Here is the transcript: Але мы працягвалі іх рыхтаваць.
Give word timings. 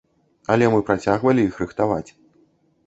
Але 0.53 0.69
мы 0.75 0.79
працягвалі 0.89 1.41
іх 1.51 1.61
рыхтаваць. 1.67 2.07